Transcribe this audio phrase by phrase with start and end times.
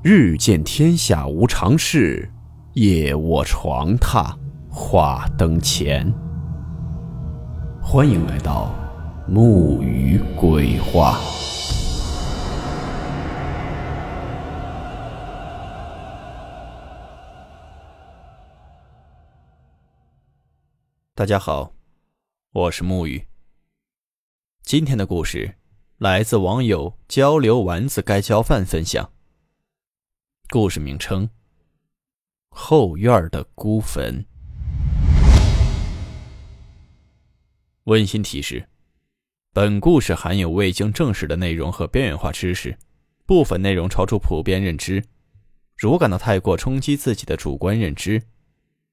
[0.00, 2.30] 日见天下无常事，
[2.74, 4.32] 夜卧床榻
[4.70, 6.08] 话灯前。
[7.82, 8.72] 欢迎来到
[9.26, 11.18] 木鱼鬼话。
[21.16, 21.72] 大家好，
[22.52, 23.26] 我是木鱼。
[24.62, 25.56] 今天的故事
[25.98, 29.10] 来自网友交流丸子该交饭分享。
[30.50, 31.28] 故事名称：
[32.48, 34.24] 后院的孤坟。
[37.84, 38.66] 温馨提示：
[39.52, 42.78] 本故事含有未经证实的内容和边缘化知识，
[43.26, 45.04] 部分内容超出普遍认知。
[45.76, 48.22] 如感到太过冲击自己的主观认知，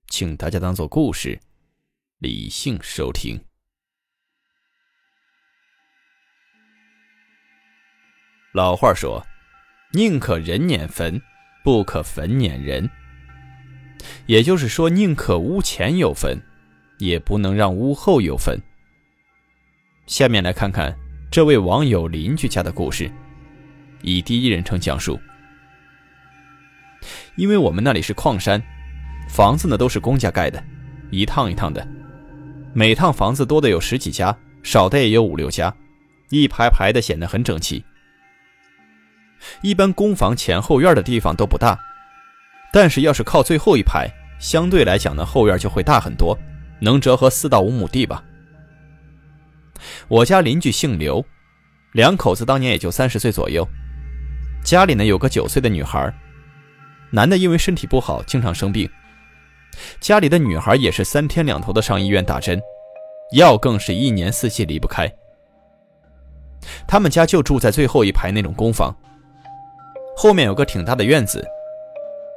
[0.10, 1.40] 请大家当做故事，
[2.18, 3.42] 理性收听。
[8.54, 9.26] 老话说
[9.96, 11.22] ：“宁可人撵坟。”
[11.66, 12.88] 不可坟撵人，
[14.28, 16.40] 也就是说，宁可屋前有坟，
[17.00, 18.62] 也不能让屋后有坟。
[20.06, 20.96] 下面来看看
[21.32, 23.10] 这位网友邻居家的故事，
[24.04, 25.20] 以第一人称讲述。
[27.36, 28.62] 因为我们那里是矿山，
[29.28, 30.64] 房子呢都是公家盖的，
[31.10, 31.86] 一趟一趟的，
[32.74, 35.76] 每趟房子多的有十几家，少的也有五六家，
[36.30, 37.84] 一排排的显得很整齐。
[39.62, 41.80] 一般公房前后院的地方都不大，
[42.72, 46.38] 但是要是靠最后一排，相对来讲呢，后院就会大很多，
[46.80, 48.24] 能折合四到五亩地吧。
[50.08, 51.24] 我家邻居姓刘，
[51.94, 53.68] 两口子当年也就三十岁左右，
[54.64, 56.14] 家里呢有个九岁的女孩，
[57.12, 58.90] 男的因为身体不好，经常生病，
[60.00, 62.60] 家里的女孩也是三天两头的上医院打针，
[63.34, 65.12] 药更是一年四季离不开。
[66.88, 68.96] 他们家就住在最后一排那种公房。
[70.16, 71.46] 后面有个挺大的院子，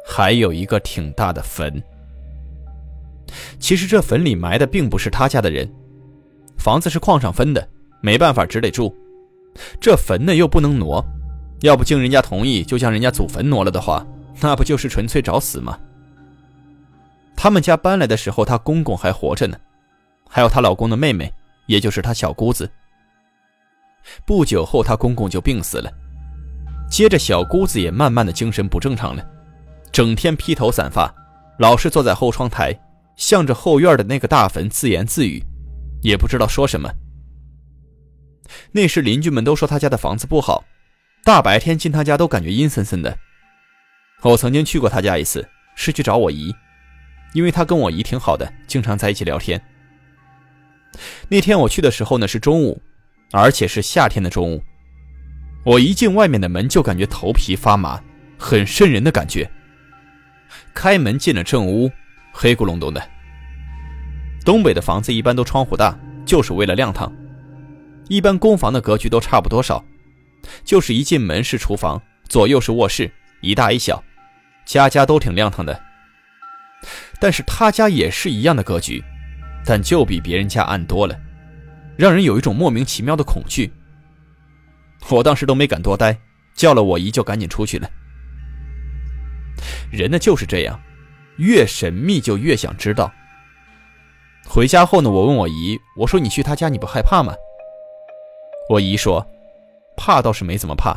[0.05, 1.83] 还有一个挺大的坟。
[3.61, 5.71] 其实这坟里埋的并不是他家的人，
[6.59, 7.67] 房子是矿上分的，
[8.01, 8.95] 没办法只得住。
[9.81, 11.05] 这坟呢又不能挪，
[11.61, 14.05] 要不经人家同意就将人家祖坟挪了的话，
[14.41, 15.79] 那不就是纯粹找死吗？
[17.37, 19.57] 他们家搬来的时候，她公公还活着呢，
[20.29, 21.33] 还有她老公的妹妹，
[21.67, 22.69] 也就是她小姑子。
[24.25, 25.93] 不久后，她公公就病死了。
[26.91, 29.25] 接着，小姑子也慢慢的精神不正常了，
[29.93, 31.15] 整天披头散发，
[31.59, 32.77] 老是坐在后窗台，
[33.17, 35.43] 向着后院的那个大坟自言自语，
[36.03, 36.91] 也不知道说什么。
[38.73, 40.65] 那时邻居们都说他家的房子不好，
[41.23, 43.17] 大白天进他家都感觉阴森森的。
[44.23, 45.47] 我曾经去过他家一次，
[45.77, 46.53] 是去找我姨，
[47.35, 49.63] 因为他跟我姨挺好的，经常在一起聊天。
[51.29, 52.81] 那天我去的时候呢是中午，
[53.31, 54.63] 而且是夏天的中午。
[55.65, 58.01] 我一进外面的门，就感觉头皮发麻，
[58.39, 59.51] 很瘆人的感觉。
[60.73, 61.91] 开门进了正屋，
[62.33, 63.03] 黑咕隆咚的。
[64.45, 67.13] 东北的房子一般都窗户大，就是为了亮堂。
[68.09, 69.85] 一般公房的格局都差不多少，
[70.65, 73.11] 就是一进门是厨房，左右是卧室，
[73.43, 74.03] 一大一小，
[74.65, 75.79] 家家都挺亮堂的。
[77.21, 79.05] 但是他家也是一样的格局，
[79.67, 81.15] 但就比别人家暗多了，
[81.97, 83.71] 让人有一种莫名其妙的恐惧。
[85.11, 86.19] 我当时都没敢多待，
[86.55, 87.89] 叫了我姨就赶紧出去了。
[89.91, 90.79] 人呢就是这样，
[91.37, 93.11] 越神秘就越想知道。
[94.47, 97.35] 回家后呢，我问我姨，我说你去他家你不害怕吗？
[98.71, 99.27] 我姨说，
[99.97, 100.97] 怕倒是没怎么怕，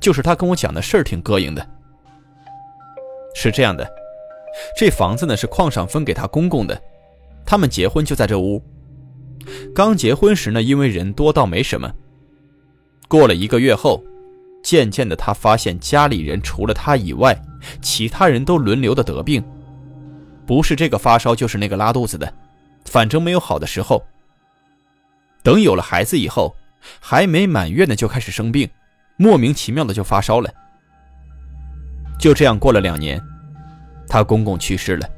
[0.00, 1.66] 就是他跟我讲的事儿挺膈应的。
[3.34, 3.88] 是这样的，
[4.76, 6.80] 这房子呢是矿上分给他公公的，
[7.44, 8.62] 他们结婚就在这屋。
[9.74, 11.92] 刚结婚时呢，因为人多倒没什么。
[13.08, 14.02] 过了一个月后，
[14.62, 17.40] 渐渐的，他发现家里人除了他以外，
[17.80, 19.42] 其他人都轮流的得病，
[20.44, 22.32] 不是这个发烧，就是那个拉肚子的，
[22.84, 24.02] 反正没有好的时候。
[25.42, 26.56] 等有了孩子以后，
[26.98, 28.68] 还没满月呢，就开始生病，
[29.16, 30.52] 莫名其妙的就发烧了。
[32.18, 33.22] 就这样过了两年，
[34.08, 35.08] 他公公去世了，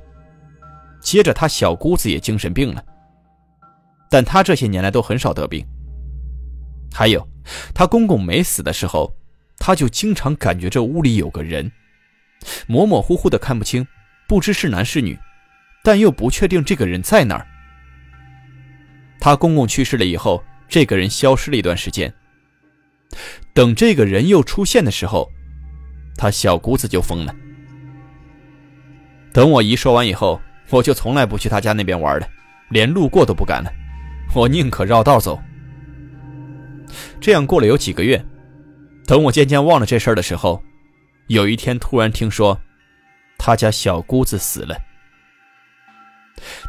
[1.01, 2.85] 接着他小姑子也精神病了，
[4.11, 5.67] 但他这些年来都很少得病。
[6.93, 7.27] 还有，
[7.75, 9.15] 他公公没死的时候，
[9.59, 11.71] 他就经常感觉这屋里有个人，
[12.67, 13.87] 模模糊糊的看不清，
[14.27, 15.19] 不知是男是女，
[15.83, 17.47] 但又不确定这个人在哪儿。
[19.21, 22.13] 他公公去世了以后，这个人消失了一段时间。
[23.53, 25.29] 等这个人又出现的时候，
[26.17, 27.35] 他小姑子就疯了。
[29.33, 30.41] 等我姨说完以后，
[30.71, 32.29] 我就从来不去他家那边玩了，
[32.71, 33.73] 连路过都不敢了，
[34.35, 35.41] 我宁可绕道走。
[37.21, 38.25] 这样过了有几个月，
[39.07, 40.63] 等我渐渐忘了这事儿的时候，
[41.29, 42.59] 有一天突然听说，
[43.39, 44.77] 他家小姑子死了。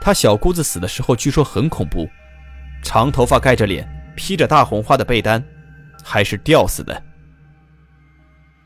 [0.01, 2.09] 他小姑子死的时候，据说很恐怖，
[2.83, 5.43] 长头发盖着脸，披着大红花的被单，
[6.03, 7.03] 还是吊死的。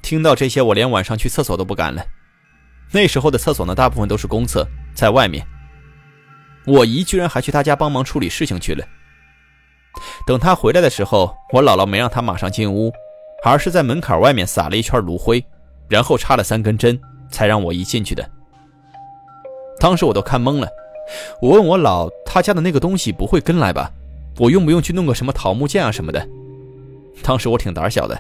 [0.02, 2.06] 听到这些，我连晚上去厕所都不敢了。
[2.92, 5.46] 那时候的厕所呢，大部分都是公厕，在外面。
[6.66, 8.86] 我姨居然还去他家帮忙处理事情去了。
[10.26, 12.92] 等他回来的时候，我姥姥没让他马上进屋，
[13.44, 15.44] 而是在门槛外面撒了一圈炉灰，
[15.88, 17.00] 然后插了三根针，
[17.30, 18.28] 才让我一进去的。
[19.80, 20.68] 当时我都看懵了。
[21.42, 23.92] 我问我姥，他家的那个东西不会跟来吧？
[24.40, 26.28] 我用不用去弄个什么桃木剑啊什么的？
[27.22, 28.20] 当时我挺胆小的。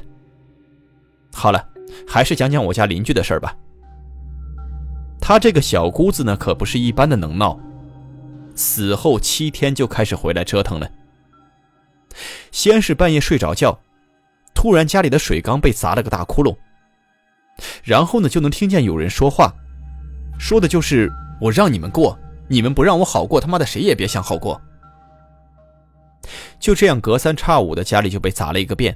[1.34, 1.66] 好了，
[2.08, 3.56] 还是讲讲我家邻居的事儿吧。
[5.20, 7.58] 他这个小姑子呢，可不是一般的能闹，
[8.56, 10.88] 死后七天就开始回来折腾了。
[12.52, 13.80] 先是半夜睡着觉，
[14.54, 16.56] 突然家里的水缸被砸了个大窟窿，
[17.84, 19.54] 然后呢就能听见有人说话，
[20.40, 21.12] 说的就是
[21.42, 22.18] 我让你们过。
[22.50, 24.62] 你们不让我好过，他妈的谁也别想好过。
[26.60, 28.96] 就这样隔三差五的家里就被砸了一个遍，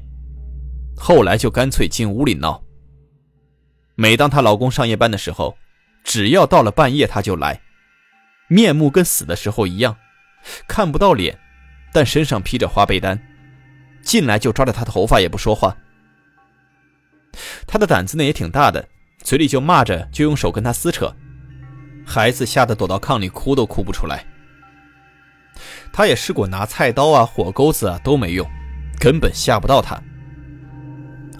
[0.97, 2.61] 后来就干脆进屋里闹。
[3.95, 5.57] 每当她老公上夜班的时候，
[6.03, 7.61] 只要到了半夜她就来，
[8.49, 9.95] 面目跟死的时候一样，
[10.67, 11.39] 看不到脸，
[11.91, 13.19] 但身上披着花被单，
[14.01, 15.75] 进来就抓着他的头发也不说话。
[17.65, 18.87] 他的胆子呢也挺大的，
[19.21, 21.13] 嘴里就骂着，就用手跟他撕扯。
[22.05, 24.25] 孩子吓得躲到炕里，哭都哭不出来。
[25.91, 28.47] 他也试过拿菜刀啊、火钩子啊，都没用，
[28.99, 30.01] 根本吓不到他。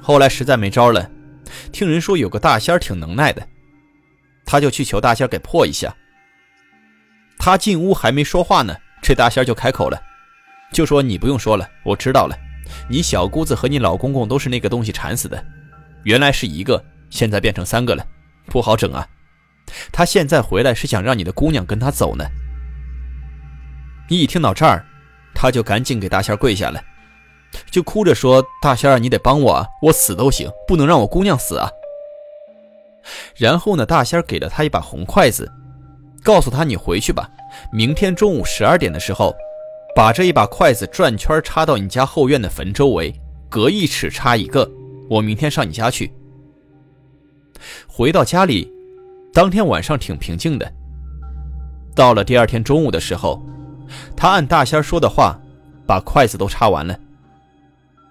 [0.01, 1.09] 后来实在没招了，
[1.71, 3.47] 听人说有个大仙挺能耐的，
[4.45, 5.95] 他就去求大仙给破一下。
[7.37, 10.01] 他进屋还没说话呢，这大仙就开口了，
[10.73, 12.37] 就说：“你不用说了，我知道了，
[12.89, 15.43] 你小姑子和你老公公都是那个东西缠死的，
[16.03, 18.05] 原来是一个，现在变成三个了，
[18.47, 19.07] 不好整啊。”
[19.91, 22.25] 他现在回来是想让你的姑娘跟他走呢。
[24.09, 24.85] 你一听到这儿，
[25.35, 26.81] 他就赶紧给大仙跪下了，
[27.69, 31.69] 就哭着说：“大仙，你得帮我啊，我死都行，不能让我姑娘死啊。”
[33.35, 35.51] 然后呢，大仙给了他一把红筷子，
[36.23, 37.29] 告诉他：“你回去吧，
[37.71, 39.35] 明天中午十二点的时候，
[39.97, 43.11] 把这一把筷子转圈插到你家后院的坟周围，
[43.49, 44.69] 隔一尺插一个。
[45.09, 46.13] 我明天上你家去。”
[47.89, 48.71] 回到家里。
[49.33, 50.71] 当天晚上挺平静的。
[51.95, 53.43] 到了第二天中午的时候，
[54.15, 55.35] 他按大仙说的话，
[55.87, 56.95] 把筷子都插完了。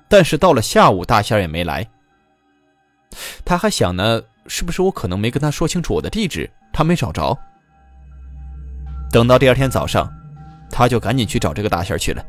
[0.09, 1.89] 但是到了下午，大仙也没来。
[3.45, 7.39] 他还想呢，是不是我可能没跟他说清楚我的地址，他没找着。
[9.13, 10.13] 等到第二天早上，
[10.71, 12.25] 他就赶紧去找这个大仙去了。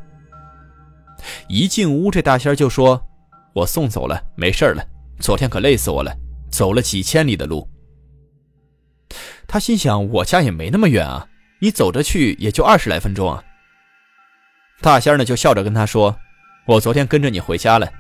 [1.48, 3.02] 一进屋，这大仙就说
[3.54, 4.86] ：“我送走了，没事了。
[5.20, 6.16] 昨天可累死我了，
[6.52, 7.68] 走了几千里的路。”
[9.48, 11.28] 他心想：“我家也没那么远啊，
[11.60, 13.44] 你走着去也就二十来分钟啊。”
[14.82, 16.16] 大仙呢就笑着跟他说
[16.68, 17.92] ：“我昨天跟着你回家了，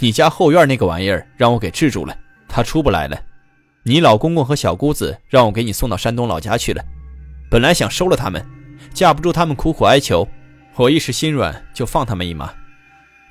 [0.00, 2.16] 你家后院那个玩意儿让我给制住了，
[2.48, 3.18] 他出不来了。
[3.84, 6.84] 你老公公和小姑子让我给你送到山东老家去了，
[7.50, 8.44] 本来想收了他们，
[8.92, 10.28] 架不住他们苦苦哀求，
[10.76, 12.52] 我一时心软就放他们一马。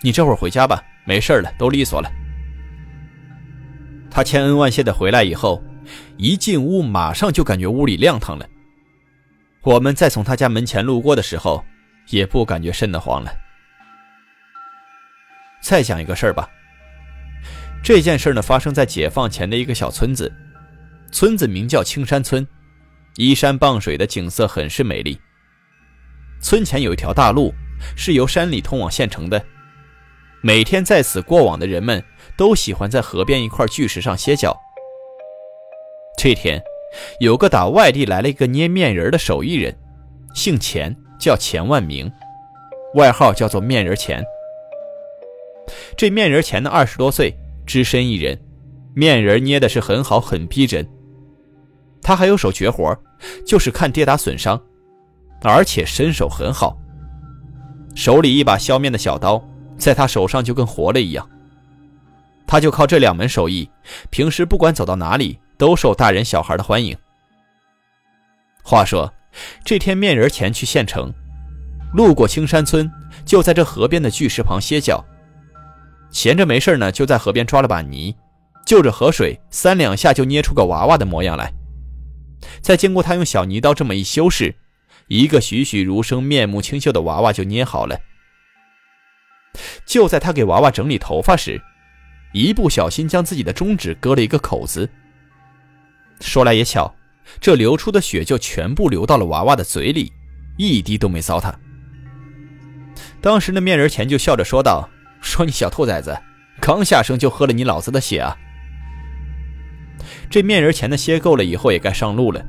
[0.02, 2.10] 你这会儿回家吧，没事了，都利索了。”
[4.12, 5.64] 他千恩万谢的回来以后。
[6.18, 8.48] 一进屋，马上就感觉屋里亮堂了。
[9.62, 11.66] 我们再从他家门前路过的时候，
[12.10, 13.32] 也不感觉瘆得慌了。
[15.62, 16.48] 再讲一个事儿吧。
[17.82, 20.32] 这件事呢，发生在解放前的一个小村子，
[21.12, 22.48] 村子名叫青山村，
[23.16, 25.20] 依山傍水的景色很是美丽。
[26.42, 27.54] 村前有一条大路，
[27.96, 29.44] 是由山里通往县城的。
[30.42, 32.02] 每天在此过往的人们，
[32.38, 34.58] 都喜欢在河边一块巨石上歇脚。
[36.18, 36.62] 这天，
[37.20, 39.78] 有个打外地来了一个捏面人的手艺人，
[40.34, 42.12] 姓钱，叫钱万明，
[42.96, 44.24] 外号叫做面人钱。
[45.98, 48.40] 这面人钱呢，二十多岁，只身一人，
[48.96, 50.88] 面人捏的是很好，很逼真。
[52.02, 52.98] 他还有手绝活，
[53.46, 54.62] 就是看跌打损伤，
[55.42, 56.78] 而且身手很好。
[57.96, 59.44] 手里一把削面的小刀，
[59.78, 61.30] 在他手上就跟活了一样。
[62.48, 63.70] 他就靠这两门手艺，
[64.10, 65.40] 平时不管走到哪里。
[65.60, 66.98] 都受大人小孩的欢迎。
[68.64, 69.14] 话说，
[69.66, 71.14] 这天面人前去县城，
[71.94, 72.90] 路过青山村，
[73.26, 75.04] 就在这河边的巨石旁歇脚。
[76.12, 78.16] 闲着没事呢，就在河边抓了把泥，
[78.66, 81.52] 就着河水三两下就捏出个娃娃的模样来。
[82.62, 84.56] 再经过他用小泥刀这么一修饰，
[85.10, 88.00] 一个栩栩如生、面目清秀的娃娃就捏好了。
[89.86, 91.60] 就在他给娃娃整理头发时，
[92.32, 94.88] 一不小心将自己的中指割了一个口子。
[96.22, 96.96] 说来也巧，
[97.42, 100.14] 这流出的血就全部流到了娃娃的嘴里，
[100.58, 101.54] 一滴都没糟蹋。
[103.20, 104.88] 当时那面人钱就笑着说道
[105.22, 106.16] ：“说你小兔崽子，
[106.62, 108.38] 刚下生就喝了你老子的血啊！”
[110.30, 112.46] 这面人钱呢歇够了以后也该上路了。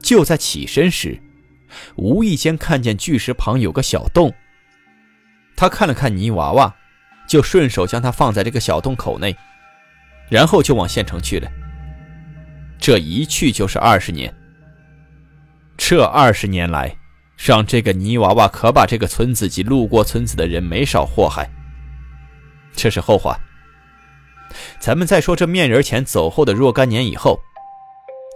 [0.00, 1.18] 就在起身时，
[1.96, 4.32] 无意间看见巨石旁有个小洞。
[5.56, 6.74] 他看了看泥娃娃，
[7.28, 9.36] 就顺手将它放在这个小洞口内，
[10.28, 11.50] 然后就往县城去了。
[12.78, 14.34] 这一去就是二十年。
[15.76, 16.96] 这二十年来，
[17.36, 21.50] 让这个泥娃娃可把这个村子及路过村子的人没少祸害。
[22.74, 23.38] 这是后话。
[24.78, 27.38] 咱们再说这面人前走后的若干年以后，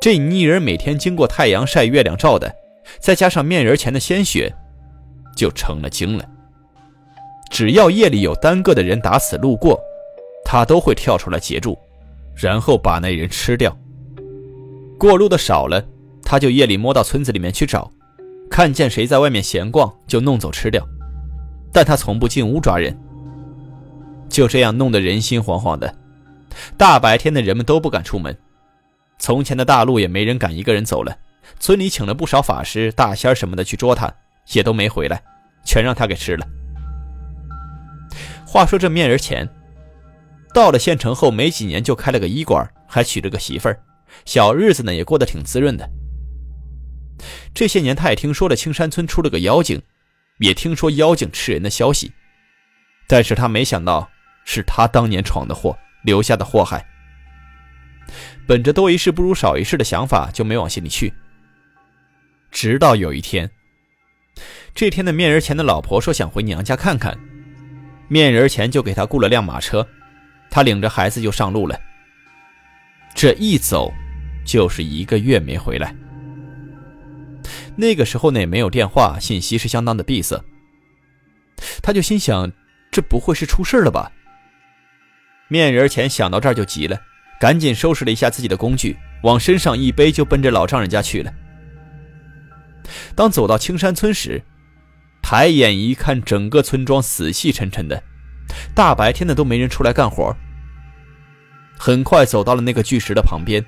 [0.00, 2.54] 这泥人每天经过太阳晒、月亮照的，
[3.00, 4.54] 再加上面人前的鲜血，
[5.36, 6.24] 就成了精了。
[7.50, 9.78] 只要夜里有单个的人打死路过，
[10.44, 11.78] 他都会跳出来截住，
[12.34, 13.76] 然后把那人吃掉。
[14.98, 15.84] 过路的少了，
[16.22, 17.90] 他就夜里摸到村子里面去找，
[18.50, 20.84] 看见谁在外面闲逛，就弄走吃掉。
[21.72, 22.96] 但他从不进屋抓人。
[24.28, 25.94] 就这样弄得人心惶惶的，
[26.76, 28.36] 大白天的人们都不敢出门。
[29.18, 31.16] 从前的大路也没人敢一个人走了，
[31.58, 34.12] 村里请了不少法师、大仙什么的去捉他，
[34.52, 35.22] 也都没回来，
[35.64, 36.46] 全让他给吃了。
[38.46, 39.48] 话说这面人钱，
[40.52, 43.80] 到了县城后没几年就开了个医馆，还娶了个媳妇儿，
[44.24, 45.88] 小日子呢也过得挺滋润的。
[47.54, 49.80] 这些年他也听说了青山村出了个妖精，
[50.38, 52.12] 也听说妖精吃人的消息，
[53.08, 54.08] 但是他没想到
[54.44, 56.86] 是他当年闯的祸，留下的祸害。
[58.46, 61.12] 本着多一事不如少一事的想法，就没往心里去。
[62.54, 63.50] 直到有一天，
[64.76, 67.18] 这天的面人钱的老婆说想回娘家看看。
[68.06, 69.84] 面人前就给他雇了辆马车，
[70.50, 71.76] 他领着孩子就上路了。
[73.12, 73.92] 这一走，
[74.46, 75.92] 就是一个月没回来。
[77.74, 80.40] 那个时候呢也没有电话，信息是相当的闭塞。
[81.82, 82.52] 他就心想，
[82.92, 84.12] 这不会是出事了吧？
[85.48, 86.96] 面人前想到这儿就急了，
[87.40, 91.34] 赶紧收拾了一下自己的工具，往身上一背，就奔着老丈人家去了。
[93.14, 94.42] 当走到青山村时，
[95.22, 98.02] 抬眼一看，整个村庄死气沉沉的，
[98.74, 100.34] 大白天的都没人出来干活。
[101.78, 103.64] 很快走到了那个巨石的旁边，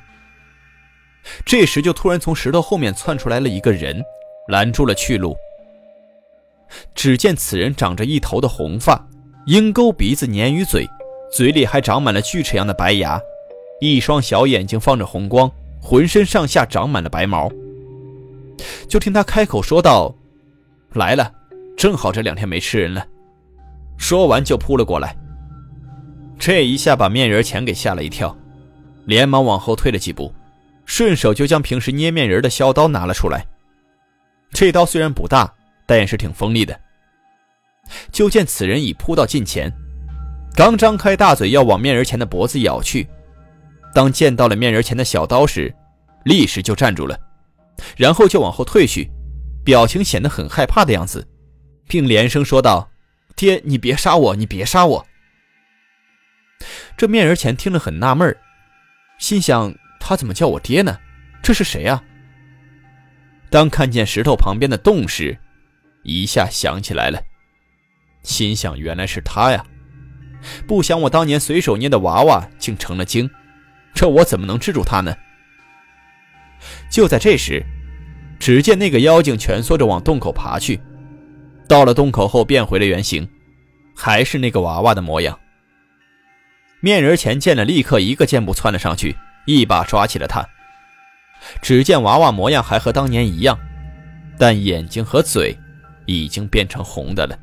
[1.44, 4.02] 这时就突然从石头后面窜出来了一个人，
[4.48, 5.36] 拦住了去路。
[6.94, 9.08] 只见此人长着一头的红发，
[9.46, 10.86] 鹰钩鼻子，鲶鱼嘴，
[11.32, 13.20] 嘴里还长满了锯齿样的白牙，
[13.80, 17.50] 一双小眼睛放着红光，浑身上下长满了白毛。
[18.88, 20.14] 就听他开口说道
[20.94, 21.32] ：“来了。”
[21.76, 23.06] 正好这两天没吃人了，
[23.98, 25.14] 说完就扑了过来。
[26.38, 28.34] 这一下把面人钱给吓了一跳，
[29.04, 30.34] 连忙往后退了几步，
[30.86, 33.46] 顺手就将平时捏面人的削刀拿了出来。
[34.52, 35.52] 这刀虽然不大，
[35.84, 36.80] 但也是挺锋利的。
[38.10, 39.70] 就见此人已扑到近前，
[40.54, 43.06] 刚张开大嘴要往面人钱的脖子咬去，
[43.92, 45.74] 当见到了面人钱的小刀时，
[46.24, 47.18] 立时就站住了，
[47.96, 49.10] 然后就往后退去，
[49.64, 51.26] 表情显得很害怕的样子。
[51.88, 52.90] 并连声说道
[53.36, 55.06] ：“爹，你别杀我，你别杀我。”
[56.96, 58.36] 这面人前听了很纳闷
[59.18, 60.98] 心想：他怎么叫我爹呢？
[61.42, 62.02] 这是谁啊？
[63.50, 65.38] 当看见石头旁边的洞时，
[66.02, 67.22] 一下想起来了，
[68.22, 69.64] 心想：原来是他呀！
[70.66, 73.30] 不想我当年随手捏的娃娃竟成了精，
[73.94, 75.16] 这我怎么能制住他呢？
[76.90, 77.64] 就在这时，
[78.38, 80.80] 只见那个妖精蜷缩着往洞口爬去。
[81.68, 83.28] 到了洞口后，变回了原形，
[83.96, 85.38] 还是那个娃娃的模样。
[86.80, 90.46] 面人前见了，立刻一个箭步窜了上去，一把抓起了他。
[91.60, 93.58] 只见娃娃模样还和当年一样，
[94.38, 95.56] 但眼睛和嘴
[96.06, 97.38] 已经变成红的了。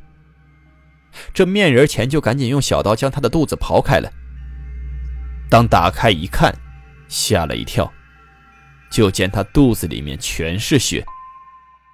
[1.33, 4.09] 这面人前就赶紧用小刀将他的肚子刨开了。
[5.49, 6.53] 当打开一看，
[7.07, 7.91] 吓了一跳，
[8.93, 11.03] 就见他肚子里面全是血，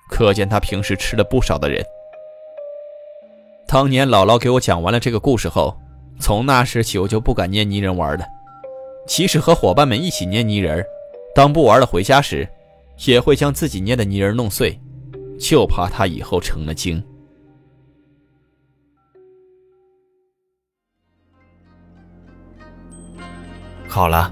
[0.09, 1.81] 可见他平时吃了不少的人。
[3.65, 5.79] 当年姥姥给我讲完了这个故事后，
[6.19, 8.25] 从那时起我就不敢捏泥人玩了。
[9.07, 10.85] 即使和伙伴们一起捏泥人，
[11.33, 12.45] 当不玩了回家时，
[13.05, 14.77] 也会将自己捏的泥人弄碎，
[15.39, 17.01] 就怕他以后成了精。
[23.87, 24.31] 好了，